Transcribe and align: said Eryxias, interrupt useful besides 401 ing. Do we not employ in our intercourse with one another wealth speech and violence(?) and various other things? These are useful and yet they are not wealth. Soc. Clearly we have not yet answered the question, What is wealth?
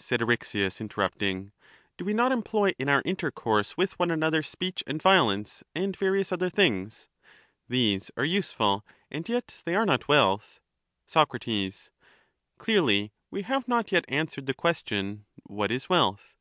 said 0.00 0.20
Eryxias, 0.20 0.80
interrupt 0.80 1.20
useful 1.20 1.50
besides 1.50 1.52
401 1.98 1.98
ing. 1.98 1.98
Do 1.98 2.04
we 2.04 2.14
not 2.14 2.30
employ 2.30 2.72
in 2.78 2.88
our 2.88 3.02
intercourse 3.04 3.76
with 3.76 3.98
one 3.98 4.12
another 4.12 4.36
wealth 4.38 4.46
speech 4.46 4.84
and 4.86 5.02
violence(?) 5.02 5.64
and 5.74 5.96
various 5.96 6.30
other 6.30 6.48
things? 6.48 7.08
These 7.68 8.12
are 8.16 8.24
useful 8.24 8.86
and 9.10 9.28
yet 9.28 9.60
they 9.64 9.74
are 9.74 9.84
not 9.84 10.06
wealth. 10.06 10.60
Soc. 11.08 11.34
Clearly 12.58 13.12
we 13.32 13.42
have 13.42 13.66
not 13.66 13.90
yet 13.90 14.04
answered 14.06 14.46
the 14.46 14.54
question, 14.54 15.24
What 15.46 15.72
is 15.72 15.88
wealth? 15.88 16.36